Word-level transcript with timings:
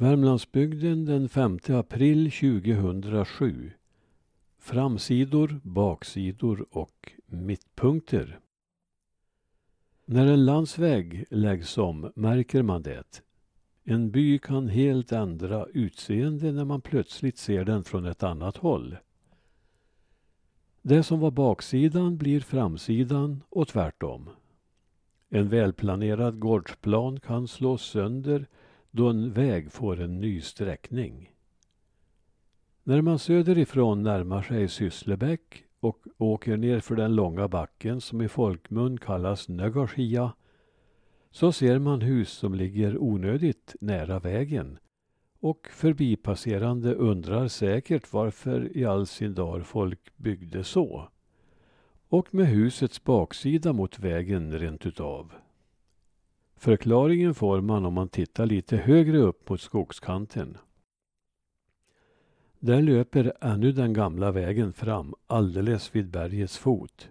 Värmlandsbygden 0.00 1.04
den 1.04 1.28
5 1.28 1.58
april 1.68 2.30
2007. 2.30 3.70
Framsidor, 4.58 5.60
baksidor 5.62 6.66
och 6.70 7.12
mittpunkter. 7.26 8.40
När 10.04 10.26
en 10.26 10.44
landsväg 10.44 11.24
läggs 11.30 11.78
om 11.78 12.12
märker 12.14 12.62
man 12.62 12.82
det. 12.82 13.22
En 13.84 14.10
by 14.10 14.38
kan 14.38 14.68
helt 14.68 15.12
ändra 15.12 15.66
utseende 15.66 16.52
när 16.52 16.64
man 16.64 16.80
plötsligt 16.80 17.38
ser 17.38 17.64
den 17.64 17.84
från 17.84 18.06
ett 18.06 18.22
annat 18.22 18.56
håll. 18.56 18.96
Det 20.82 21.02
som 21.02 21.20
var 21.20 21.30
baksidan 21.30 22.16
blir 22.16 22.40
framsidan 22.40 23.42
och 23.48 23.68
tvärtom. 23.68 24.30
En 25.28 25.48
välplanerad 25.48 26.38
gårdsplan 26.38 27.20
kan 27.20 27.48
slås 27.48 27.82
sönder 27.82 28.46
då 28.90 29.08
en 29.08 29.32
väg 29.32 29.72
får 29.72 30.00
en 30.00 30.20
ny 30.20 30.40
sträckning. 30.40 31.32
När 32.82 33.02
man 33.02 33.18
söderifrån 33.18 34.02
närmar 34.02 34.42
sig 34.42 34.68
Sysslebäck 34.68 35.64
och 35.80 35.98
åker 36.18 36.56
ner 36.56 36.80
för 36.80 36.96
den 36.96 37.14
långa 37.14 37.48
backen 37.48 38.00
som 38.00 38.22
i 38.22 38.28
folkmun 38.28 38.98
kallas 38.98 39.48
Nögarskia 39.48 40.32
så 41.30 41.52
ser 41.52 41.78
man 41.78 42.00
hus 42.00 42.30
som 42.30 42.54
ligger 42.54 42.98
onödigt 42.98 43.76
nära 43.80 44.18
vägen 44.18 44.78
och 45.40 45.68
förbipasserande 45.72 46.94
undrar 46.94 47.48
säkert 47.48 48.12
varför 48.12 48.76
i 48.76 48.84
all 48.84 49.06
sin 49.06 49.34
dar 49.34 49.60
folk 49.60 50.16
byggde 50.16 50.64
så. 50.64 51.08
Och 52.08 52.34
med 52.34 52.46
husets 52.46 53.04
baksida 53.04 53.72
mot 53.72 53.98
vägen 53.98 54.58
rent 54.58 54.86
utav. 54.86 55.32
Förklaringen 56.60 57.34
får 57.34 57.60
man 57.60 57.84
om 57.84 57.94
man 57.94 58.08
tittar 58.08 58.46
lite 58.46 58.76
högre 58.76 59.18
upp 59.18 59.48
mot 59.48 59.60
skogskanten. 59.60 60.58
Där 62.58 62.82
löper 62.82 63.32
ännu 63.40 63.72
den 63.72 63.92
gamla 63.92 64.32
vägen 64.32 64.72
fram 64.72 65.14
alldeles 65.26 65.96
vid 65.96 66.10
bergets 66.10 66.58
fot. 66.58 67.08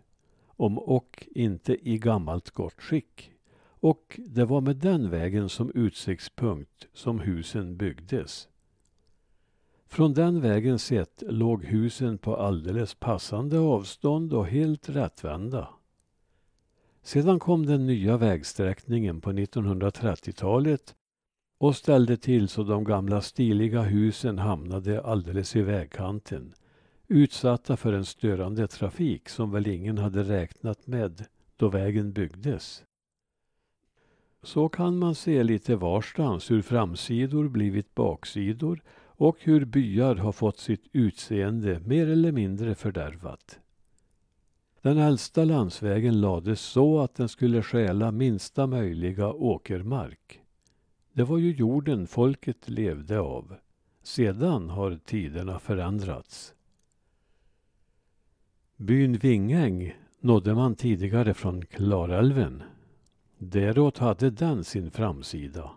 Om 0.47 0.77
och 0.77 1.27
inte 1.31 1.89
i 1.89 1.97
gammalt 1.97 2.51
gott 2.51 2.81
skick. 2.81 3.31
Och 3.63 4.19
det 4.25 4.45
var 4.45 4.61
med 4.61 4.75
den 4.75 5.09
vägen 5.09 5.49
som 5.49 5.71
utsiktspunkt 5.75 6.87
som 6.93 7.19
husen 7.19 7.77
byggdes. 7.77 8.47
Från 9.87 10.13
den 10.13 10.41
vägen 10.41 10.79
sett 10.79 11.23
låg 11.27 11.63
husen 11.63 12.17
på 12.17 12.35
alldeles 12.35 12.95
passande 12.95 13.59
avstånd 13.59 14.33
och 14.33 14.47
helt 14.47 14.89
rättvända. 14.89 15.78
Sedan 17.01 17.39
kom 17.39 17.65
den 17.65 17.85
nya 17.85 18.17
vägsträckningen 18.17 19.21
på 19.21 19.31
1930-talet 19.31 20.95
och 21.57 21.75
ställde 21.75 22.17
till 22.17 22.47
så 22.47 22.63
de 22.63 22.83
gamla 22.83 23.21
stiliga 23.21 23.81
husen 23.81 24.37
hamnade 24.37 25.01
alldeles 25.01 25.55
i 25.55 25.61
vägkanten 25.61 26.53
utsatta 27.09 27.77
för 27.77 27.93
en 27.93 28.05
störande 28.05 28.67
trafik 28.67 29.29
som 29.29 29.51
väl 29.51 29.67
ingen 29.67 29.97
hade 29.97 30.23
räknat 30.23 30.87
med 30.87 31.25
då 31.57 31.69
vägen 31.69 32.13
byggdes. 32.13 32.83
Så 34.43 34.69
kan 34.69 34.97
man 34.97 35.15
se 35.15 35.43
lite 35.43 35.75
varstans 35.75 36.51
hur 36.51 36.61
framsidor 36.61 37.47
blivit 37.47 37.95
baksidor 37.95 38.81
och 39.01 39.37
hur 39.39 39.65
byar 39.65 40.15
har 40.15 40.31
fått 40.31 40.57
sitt 40.57 40.87
utseende 40.91 41.79
mer 41.79 42.07
eller 42.07 42.31
mindre 42.31 42.75
fördärvat. 42.75 43.59
Den 44.81 44.97
äldsta 44.97 45.43
landsvägen 45.43 46.21
lades 46.21 46.61
så 46.61 46.99
att 46.99 47.15
den 47.15 47.29
skulle 47.29 47.63
stjäla 47.63 48.11
minsta 48.11 48.67
möjliga 48.67 49.33
åkermark. 49.33 50.41
Det 51.13 51.23
var 51.23 51.37
ju 51.37 51.51
jorden 51.51 52.07
folket 52.07 52.69
levde 52.69 53.19
av. 53.19 53.55
Sedan 54.03 54.69
har 54.69 54.99
tiderna 55.05 55.59
förändrats. 55.59 56.53
Byn 58.75 59.17
Vingäng 59.17 59.95
nådde 60.19 60.53
man 60.53 60.75
tidigare 60.75 61.33
från 61.33 61.65
Klarälven. 61.65 62.63
Däråt 63.37 63.97
hade 63.97 64.29
den 64.29 64.63
sin 64.63 64.91
framsida. 64.91 65.71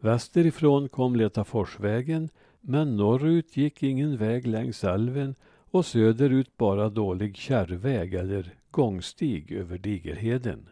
Västerifrån 0.00 0.88
kom 0.88 1.16
Letaforsvägen 1.16 2.28
men 2.60 2.96
norrut 2.96 3.56
gick 3.56 3.82
ingen 3.82 4.16
väg 4.16 4.46
längs 4.46 4.84
älven 4.84 5.34
och 5.72 5.86
söderut 5.86 6.56
bara 6.56 6.88
dålig 6.88 7.36
kärrväg 7.36 8.14
eller 8.14 8.54
gångstig 8.70 9.52
över 9.52 9.78
Digerheden. 9.78 10.68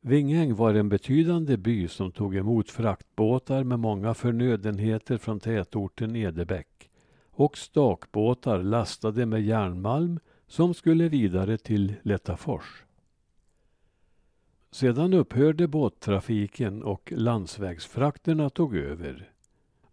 Vingäng 0.00 0.54
var 0.54 0.74
en 0.74 0.88
betydande 0.88 1.56
by 1.56 1.88
som 1.88 2.12
tog 2.12 2.36
emot 2.36 2.70
fraktbåtar 2.70 3.64
med 3.64 3.78
många 3.78 4.14
förnödenheter 4.14 5.18
från 5.18 5.40
tätorten 5.40 6.16
Edebäck 6.16 6.90
och 7.30 7.58
stakbåtar 7.58 8.62
lastade 8.62 9.26
med 9.26 9.42
järnmalm 9.42 10.20
som 10.46 10.74
skulle 10.74 11.08
vidare 11.08 11.58
till 11.58 11.94
Lättafors. 12.02 12.84
Sedan 14.70 15.14
upphörde 15.14 15.68
båttrafiken 15.68 16.82
och 16.82 17.12
landsvägsfrakterna 17.16 18.50
tog 18.50 18.76
över. 18.76 19.30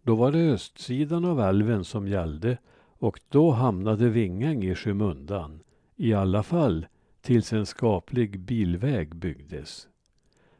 Då 0.02 0.14
var 0.14 0.32
det 0.32 0.52
östsidan 0.52 1.24
av 1.24 1.40
älven 1.40 1.84
som 1.84 2.08
gällde 2.08 2.58
och 3.02 3.20
då 3.28 3.50
hamnade 3.50 4.08
Vingäng 4.08 4.64
i 4.64 4.74
skymundan. 4.74 5.62
I 5.96 6.14
alla 6.14 6.42
fall 6.42 6.86
tills 7.20 7.52
en 7.52 7.66
skaplig 7.66 8.40
bilväg 8.40 9.16
byggdes. 9.16 9.88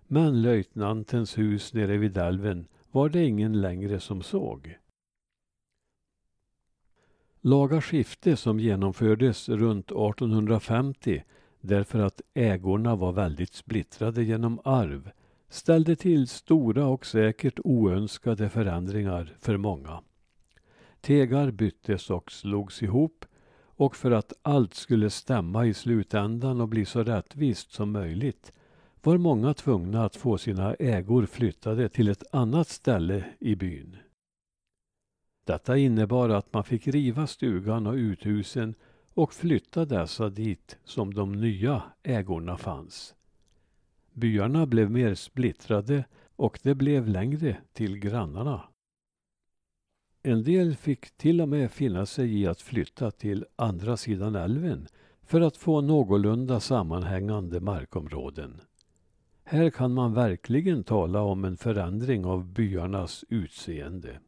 Men 0.07 0.43
löjtnantens 0.43 1.39
hus 1.39 1.75
nere 1.75 1.97
vid 1.97 2.17
älven 2.17 2.67
var 2.91 3.09
det 3.09 3.25
ingen 3.25 3.61
längre 3.61 4.01
som 4.01 4.23
såg. 4.23 4.79
Laga 7.41 7.81
skifte 7.81 8.37
som 8.37 8.61
genomfördes 8.61 9.49
runt 9.49 9.87
1850 9.87 11.25
därför 11.61 11.99
att 11.99 12.21
ägorna 12.35 12.97
var 12.97 13.13
väldigt 13.13 13.55
splittrade 13.55 14.23
genom 14.23 14.61
arv 14.65 15.11
ställde 15.49 15.97
till 15.97 16.29
stora 16.29 16.87
och 16.87 17.07
säkert 17.07 17.59
oönskade 17.65 18.49
förändringar 18.49 19.37
för 19.41 19.57
många. 19.57 20.03
Tegar 21.03 21.51
byttes 21.51 22.11
och 22.11 22.33
slogs 22.33 22.83
ihop 22.83 23.25
och 23.65 23.97
för 23.97 24.11
att 24.11 24.33
allt 24.43 24.75
skulle 24.75 25.11
stämma 25.11 25.67
i 25.67 25.75
slutändan 25.75 26.61
och 26.61 26.69
bli 26.69 26.85
så 26.85 27.03
rättvist 27.03 27.73
som 27.73 27.93
möjligt 27.93 28.53
var 29.03 29.19
många 29.19 29.55
tvungna 29.55 30.05
att 30.05 30.17
få 30.17 30.39
sina 30.39 30.75
ägor 30.75 31.27
flyttade 31.27 31.89
till 31.89 32.09
ett 32.09 32.35
annat 32.35 32.69
ställe 32.69 33.25
i 33.39 33.57
byn. 33.57 33.97
Detta 35.45 35.77
innebar 35.77 36.29
att 36.29 36.53
man 36.53 36.65
fick 36.65 36.87
riva 36.87 37.27
stugan 37.27 37.87
och 37.87 37.95
uthusen 37.95 38.75
och 39.15 39.35
flytta 39.35 39.85
dessa 39.85 40.29
dit 40.29 40.79
som 40.85 41.15
de 41.15 41.33
nya 41.33 41.83
ägorna 42.03 42.57
fanns. 42.57 43.15
Byarna 44.13 44.67
blev 44.67 44.91
mer 44.91 45.15
splittrade 45.15 46.05
och 46.37 46.59
det 46.63 46.75
blev 46.75 47.09
längre 47.09 47.57
till 47.73 47.99
grannarna. 47.99 48.72
En 50.25 50.43
del 50.43 50.77
fick 50.77 51.11
till 51.17 51.41
och 51.41 51.49
med 51.49 51.71
finna 51.71 52.07
sig 52.07 52.41
i 52.41 52.47
att 52.47 52.61
flytta 52.61 53.11
till 53.11 53.45
andra 53.57 53.97
sidan 53.97 54.35
älven 54.35 54.87
för 55.23 55.41
att 55.41 55.57
få 55.57 55.81
någorlunda 55.81 56.61
sammanhängande 56.61 57.61
markområden. 57.61 58.61
Här 59.45 59.71
kan 59.71 59.95
man 59.95 60.15
verkligen 60.15 60.85
tala 60.85 61.21
om 61.21 61.45
en 61.45 61.57
förändring 61.57 62.25
av 62.25 62.45
byarnas 62.47 63.25
utseende. 63.29 64.21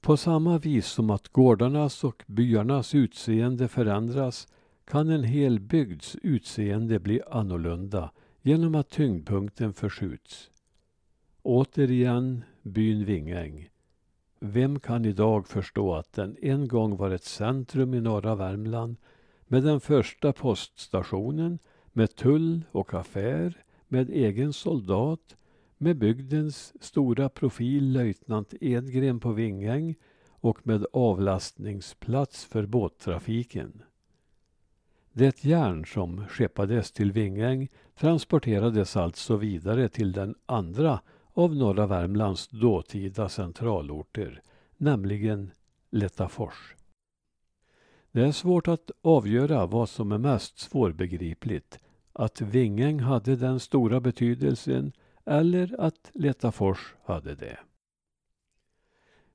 På 0.00 0.16
samma 0.16 0.58
vis 0.58 0.86
som 0.86 1.10
att 1.10 1.28
gårdarnas 1.28 2.04
och 2.04 2.24
byarnas 2.26 2.94
utseende 2.94 3.68
förändras 3.68 4.48
kan 4.84 5.08
en 5.08 5.24
hel 5.24 5.60
bygds 5.60 6.16
utseende 6.22 7.00
bli 7.00 7.20
annorlunda 7.30 8.12
genom 8.42 8.74
att 8.74 8.90
tyngdpunkten 8.90 9.72
förskjuts. 9.72 10.50
Återigen 11.42 12.44
byn 12.62 13.04
Vingäng. 13.04 13.68
Vem 14.40 14.80
kan 14.80 15.04
idag 15.04 15.48
förstå 15.48 15.94
att 15.94 16.12
den 16.12 16.36
en 16.42 16.68
gång 16.68 16.96
var 16.96 17.10
ett 17.10 17.24
centrum 17.24 17.94
i 17.94 18.00
norra 18.00 18.34
Värmland 18.34 18.96
med 19.46 19.62
den 19.62 19.80
första 19.80 20.32
poststationen, 20.32 21.58
med 21.92 22.16
tull 22.16 22.62
och 22.72 22.94
affär, 22.94 23.64
med 23.88 24.10
egen 24.10 24.52
soldat, 24.52 25.36
med 25.78 25.98
bygdens 25.98 26.82
stora 26.84 27.28
profil 27.28 27.92
löjtnant 27.92 28.54
Edgren 28.60 29.20
på 29.20 29.32
Vingäng 29.32 29.94
och 30.28 30.66
med 30.66 30.86
avlastningsplats 30.92 32.44
för 32.44 32.66
båttrafiken. 32.66 33.82
Det 35.12 35.44
järn 35.44 35.84
som 35.84 36.26
skeppades 36.28 36.92
till 36.92 37.12
Vingäng 37.12 37.68
transporterades 37.94 38.96
alltså 38.96 39.36
vidare 39.36 39.88
till 39.88 40.12
den 40.12 40.34
andra 40.46 41.00
av 41.34 41.56
norra 41.56 41.86
Värmlands 41.86 42.48
dåtida 42.48 43.28
centralorter, 43.28 44.42
nämligen 44.76 45.50
Lettafors. 45.90 46.74
Det 48.12 48.22
är 48.22 48.32
svårt 48.32 48.68
att 48.68 48.90
avgöra 49.02 49.66
vad 49.66 49.88
som 49.88 50.12
är 50.12 50.18
mest 50.18 50.58
svårbegripligt, 50.58 51.78
att 52.12 52.40
Vingäng 52.40 53.00
hade 53.00 53.36
den 53.36 53.60
stora 53.60 54.00
betydelsen 54.00 54.92
eller 55.24 55.80
att 55.80 56.10
Lettafors 56.14 56.94
hade 57.04 57.34
det. 57.34 57.58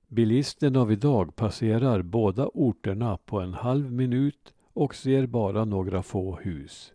Bilisten 0.07 0.75
av 0.75 0.91
idag 0.91 1.35
passerar 1.35 2.01
båda 2.01 2.47
orterna 2.47 3.17
på 3.17 3.39
en 3.39 3.53
halv 3.53 3.91
minut 3.91 4.53
och 4.73 4.95
ser 4.95 5.27
bara 5.27 5.65
några 5.65 6.03
få 6.03 6.35
hus. 6.35 6.94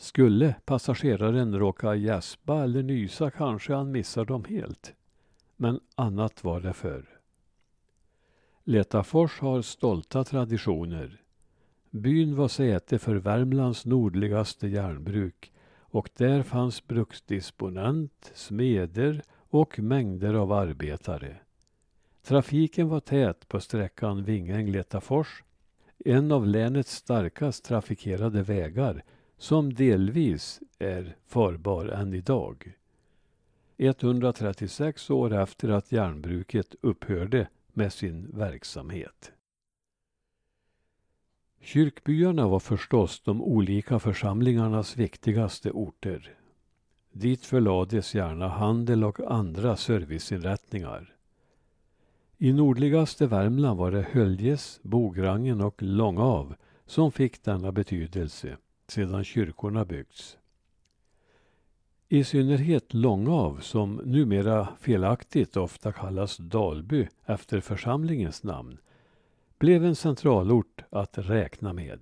Skulle 0.00 0.54
passageraren 0.64 1.58
råka 1.58 1.94
gäspa 1.94 2.62
eller 2.62 2.82
nysa 2.82 3.30
kanske 3.30 3.74
han 3.74 3.90
missar 3.90 4.24
dem 4.24 4.44
helt. 4.44 4.94
Men 5.56 5.80
annat 5.94 6.44
var 6.44 6.60
det 6.60 6.72
förr. 6.72 7.04
Letafors 8.64 9.40
har 9.40 9.62
stolta 9.62 10.24
traditioner. 10.24 11.22
Byn 11.90 12.36
var 12.36 12.48
säte 12.48 12.98
för 12.98 13.16
Värmlands 13.16 13.86
nordligaste 13.86 14.68
järnbruk 14.68 15.52
och 15.80 16.10
där 16.16 16.42
fanns 16.42 16.86
bruksdisponent, 16.86 18.32
smeder 18.34 19.22
och 19.50 19.78
mängder 19.78 20.34
av 20.34 20.52
arbetare. 20.52 21.36
Trafiken 22.22 22.88
var 22.88 23.00
tät 23.00 23.48
på 23.48 23.60
sträckan 23.60 24.24
Vingäng-Letafors, 24.24 25.42
en 26.04 26.32
av 26.32 26.46
länets 26.46 26.94
starkast 26.94 27.64
trafikerade 27.64 28.42
vägar 28.42 29.04
som 29.38 29.74
delvis 29.74 30.60
är 30.78 31.16
farbar 31.26 31.86
än 31.86 32.14
idag. 32.14 32.72
136 33.76 35.10
år 35.10 35.34
efter 35.34 35.68
att 35.68 35.92
järnbruket 35.92 36.74
upphörde 36.80 37.48
med 37.72 37.92
sin 37.92 38.30
verksamhet. 38.32 39.32
Kyrkbyarna 41.60 42.48
var 42.48 42.60
förstås 42.60 43.20
de 43.20 43.42
olika 43.42 43.98
församlingarnas 43.98 44.96
viktigaste 44.96 45.70
orter. 45.70 46.34
Dit 47.12 47.44
förlades 47.44 48.14
gärna 48.14 48.48
handel 48.48 49.04
och 49.04 49.20
andra 49.32 49.76
serviceinrättningar. 49.76 51.14
I 52.38 52.52
nordligaste 52.52 53.26
Värmland 53.26 53.78
var 53.78 53.90
det 53.90 54.06
Höljes, 54.12 54.80
Bograngen 54.82 55.60
och 55.60 55.82
Långav 55.82 56.54
som 56.86 57.12
fick 57.12 57.42
denna 57.42 57.72
betydelse 57.72 58.56
sedan 58.90 59.24
kyrkorna 59.24 59.84
byggts. 59.84 60.38
I 62.08 62.24
synnerhet 62.24 62.94
Långav, 62.94 63.60
som 63.60 64.00
numera 64.04 64.68
felaktigt 64.80 65.56
ofta 65.56 65.92
kallas 65.92 66.36
Dalby 66.36 67.08
efter 67.24 67.60
församlingens 67.60 68.42
namn, 68.42 68.78
blev 69.58 69.84
en 69.84 69.96
centralort 69.96 70.84
att 70.90 71.18
räkna 71.18 71.72
med. 71.72 72.00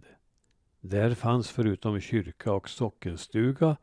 Där 0.80 1.14
fanns 1.14 1.50
förutom 1.50 2.00
kyrka 2.00 2.52
och 2.52 2.68
sockenstuga 2.68 3.76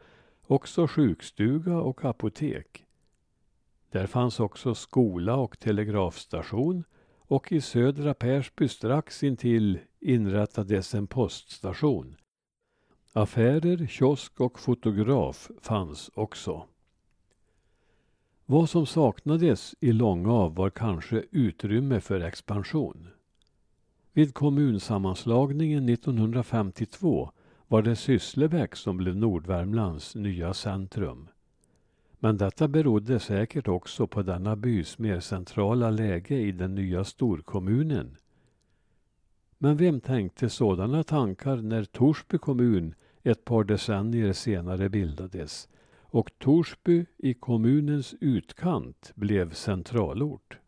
också 0.48 0.88
sjukstuga 0.88 1.78
och 1.78 2.06
apotek. 2.06 2.86
Där 3.92 4.08
fanns 4.08 4.40
också 4.40 4.76
skola 4.76 5.36
och 5.36 5.60
telegrafstation 5.60 6.84
och 7.18 7.52
i 7.52 7.62
södra 7.62 8.14
Persby 8.14 8.68
strax 8.68 9.24
intill 9.24 9.80
inrättades 10.00 10.96
en 10.96 11.08
poststation. 11.08 12.16
Affärer, 13.16 13.88
kiosk 13.88 14.40
och 14.40 14.60
fotograf 14.60 15.52
fanns 15.62 16.12
också. 16.14 16.66
Vad 18.46 18.70
som 18.70 18.86
saknades 18.86 19.76
i 19.80 19.92
Långav 19.92 20.56
var 20.56 20.70
kanske 20.70 21.24
utrymme 21.32 22.00
för 22.00 22.20
expansion. 22.20 23.08
Vid 24.14 24.34
kommunsammanslagningen 24.34 25.90
1952 25.90 27.32
var 27.68 27.82
det 27.82 27.96
Sysslebäck 27.96 28.76
som 28.76 28.98
blev 28.98 29.16
Nordvärmlands 29.16 30.16
nya 30.16 30.54
centrum. 30.54 31.30
Men 32.20 32.38
detta 32.38 32.68
berodde 32.68 33.20
säkert 33.20 33.68
också 33.68 34.08
på 34.08 34.22
denna 34.22 34.56
bys 34.56 35.00
mer 35.00 35.20
centrala 35.20 35.90
läge 35.90 36.36
i 36.36 36.52
den 36.52 36.76
nya 36.76 37.04
storkommunen. 37.04 38.18
Men 39.58 39.78
vem 39.78 40.02
tänkte 40.02 40.50
sådana 40.50 41.04
tankar 41.04 41.58
när 41.58 41.84
Torsby 41.84 42.38
kommun 42.38 42.96
ett 43.24 43.46
par 43.46 43.64
decennier 43.64 44.34
senare 44.34 44.90
bildades 44.90 45.70
och 46.14 46.32
Torsby 46.38 47.06
i 47.18 47.34
kommunens 47.34 48.16
utkant 48.22 49.12
blev 49.16 49.54
centralort? 49.54 50.60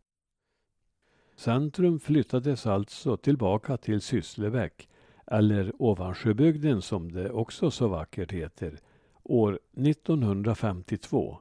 Centrum 1.36 2.00
flyttades 2.00 2.66
alltså 2.66 3.16
tillbaka 3.16 3.76
till 3.76 4.00
Sysslebäck, 4.00 4.88
eller 5.26 5.72
Ovansjöbygden 5.82 6.82
som 6.82 7.12
det 7.12 7.30
också 7.30 7.70
så 7.70 7.88
vackert 7.88 8.32
heter, 8.32 8.78
år 9.22 9.58
1952. 9.76 11.38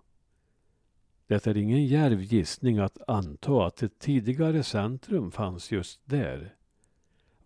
Det 1.27 1.47
är 1.47 1.57
ingen 1.57 1.85
djärv 1.85 2.21
gissning 2.21 2.77
att 2.77 3.09
anta 3.09 3.65
att 3.65 3.83
ett 3.83 3.99
tidigare 3.99 4.63
centrum 4.63 5.31
fanns 5.31 5.71
just 5.71 6.01
där. 6.05 6.55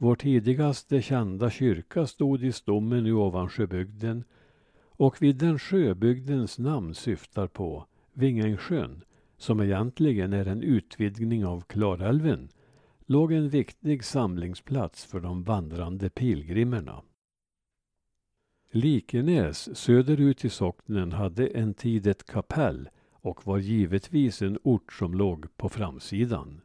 Vår 0.01 0.15
tidigaste 0.15 1.01
kända 1.01 1.49
kyrka 1.49 2.07
stod 2.07 2.43
i 2.43 2.51
stommen 2.51 3.05
i 3.07 3.11
Ovansjöbygden 3.11 4.23
och 4.81 5.21
vid 5.21 5.35
den 5.35 5.59
sjöbygdens 5.59 6.59
namn 6.59 6.95
syftar 6.95 7.47
på, 7.47 7.85
Vingängssjön, 8.13 9.03
som 9.37 9.61
egentligen 9.61 10.33
är 10.33 10.45
en 10.45 10.63
utvidgning 10.63 11.45
av 11.45 11.61
Klarälven, 11.61 12.49
låg 13.05 13.31
en 13.31 13.49
viktig 13.49 14.03
samlingsplats 14.03 15.05
för 15.05 15.19
de 15.19 15.43
vandrande 15.43 16.09
pilgrimerna. 16.09 17.01
Likenäs 18.71 19.77
söderut 19.77 20.45
i 20.45 20.49
socknen 20.49 21.11
hade 21.11 21.47
en 21.47 21.73
tid 21.73 22.07
ett 22.07 22.25
kapell 22.25 22.89
och 23.11 23.47
var 23.47 23.57
givetvis 23.57 24.41
en 24.41 24.59
ort 24.63 24.93
som 24.93 25.13
låg 25.13 25.57
på 25.57 25.69
framsidan. 25.69 26.61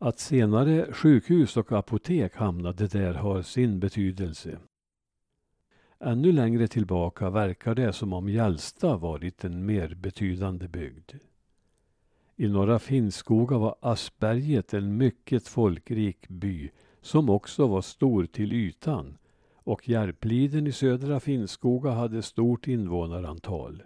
Att 0.00 0.18
senare 0.18 0.92
sjukhus 0.92 1.56
och 1.56 1.72
apotek 1.72 2.36
hamnade 2.36 2.86
där 2.86 3.14
har 3.14 3.42
sin 3.42 3.80
betydelse. 3.80 4.58
Ännu 6.00 6.32
längre 6.32 6.68
tillbaka 6.68 7.30
verkar 7.30 7.74
det 7.74 7.92
som 7.92 8.12
om 8.12 8.28
Hjälsta 8.28 8.96
varit 8.96 9.44
en 9.44 9.66
mer 9.66 9.94
betydande 9.94 10.68
bygd. 10.68 11.12
I 12.36 12.48
norra 12.48 12.78
Finnskoga 12.78 13.58
var 13.58 13.76
Asperget 13.80 14.74
en 14.74 14.96
mycket 14.96 15.48
folkrik 15.48 16.28
by 16.28 16.70
som 17.00 17.30
också 17.30 17.66
var 17.66 17.82
stor 17.82 18.26
till 18.26 18.52
ytan 18.52 19.18
och 19.54 19.88
Järpliden 19.88 20.66
i 20.66 20.72
södra 20.72 21.20
Finnskoga 21.20 21.90
hade 21.90 22.22
stort 22.22 22.68
invånarantal. 22.68 23.82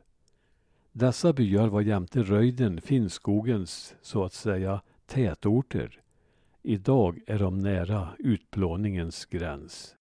Dessa 0.93 1.33
byar 1.33 1.69
var 1.69 1.81
jämte 1.81 2.23
Röjden 2.23 2.81
Finnskogens, 2.81 3.95
så 4.03 4.25
att 4.25 4.33
säga, 4.33 4.81
tätorter. 5.13 6.01
Idag 6.63 7.21
är 7.27 7.39
de 7.39 7.59
nära 7.59 8.09
utplåningens 8.19 9.25
gräns. 9.25 9.97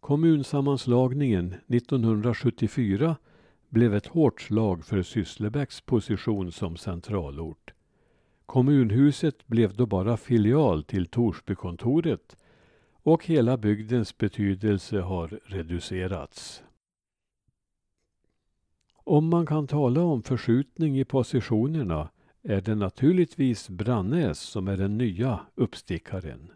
Kommunsammanslagningen 0.00 1.54
1974 1.66 3.16
blev 3.68 3.94
ett 3.94 4.06
hårt 4.06 4.40
slag 4.40 4.84
för 4.84 5.02
Sysslebäcks 5.02 5.80
position 5.80 6.52
som 6.52 6.76
centralort. 6.76 7.72
Kommunhuset 8.46 9.46
blev 9.46 9.76
då 9.76 9.86
bara 9.86 10.16
filial 10.16 10.84
till 10.84 11.06
Torsbykontoret 11.06 12.36
och 12.92 13.26
hela 13.26 13.56
bygdens 13.56 14.18
betydelse 14.18 15.00
har 15.00 15.40
reducerats. 15.44 16.62
Om 18.92 19.28
man 19.28 19.46
kan 19.46 19.66
tala 19.66 20.02
om 20.02 20.22
förskjutning 20.22 20.98
i 20.98 21.04
positionerna 21.04 22.08
är 22.42 22.60
det 22.60 22.74
naturligtvis 22.74 23.68
Brannäs 23.68 24.40
som 24.40 24.68
är 24.68 24.76
den 24.76 24.98
nya 24.98 25.40
uppstickaren. 25.54 26.52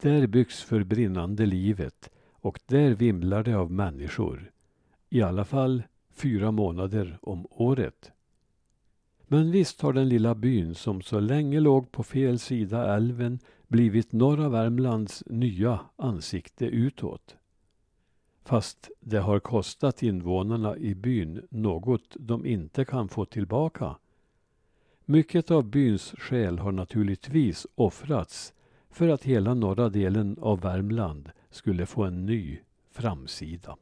Där 0.00 0.26
byggs 0.26 0.62
för 0.62 0.84
brinnande 0.84 1.46
livet 1.46 2.10
och 2.30 2.60
där 2.66 2.90
vimlar 2.90 3.42
det 3.42 3.54
av 3.54 3.70
människor. 3.70 4.50
I 5.10 5.22
alla 5.22 5.44
fall 5.44 5.82
fyra 6.12 6.50
månader 6.50 7.18
om 7.22 7.46
året. 7.50 8.12
Men 9.26 9.50
visst 9.50 9.80
har 9.80 9.92
den 9.92 10.08
lilla 10.08 10.34
byn 10.34 10.74
som 10.74 11.02
så 11.02 11.20
länge 11.20 11.60
låg 11.60 11.92
på 11.92 12.02
fel 12.02 12.38
sida 12.38 12.94
älven 12.94 13.38
blivit 13.68 14.12
norra 14.12 14.48
Värmlands 14.48 15.22
nya 15.26 15.80
ansikte 15.96 16.66
utåt. 16.66 17.36
Fast 18.44 18.90
det 19.00 19.18
har 19.18 19.40
kostat 19.40 20.02
invånarna 20.02 20.76
i 20.76 20.94
byn 20.94 21.46
något 21.50 22.16
de 22.18 22.46
inte 22.46 22.84
kan 22.84 23.08
få 23.08 23.24
tillbaka. 23.24 23.96
Mycket 25.06 25.50
av 25.50 25.64
byns 25.64 26.14
själ 26.18 26.58
har 26.58 26.72
naturligtvis 26.72 27.66
offrats 27.74 28.52
för 28.90 29.08
att 29.08 29.24
hela 29.24 29.54
norra 29.54 29.88
delen 29.88 30.36
av 30.40 30.60
Värmland 30.60 31.30
skulle 31.50 31.86
få 31.86 32.04
en 32.04 32.26
ny 32.26 32.58
framsida. 32.92 33.76